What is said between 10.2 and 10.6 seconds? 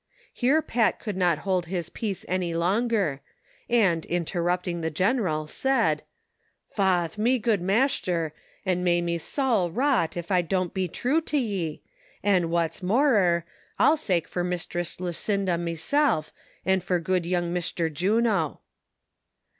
I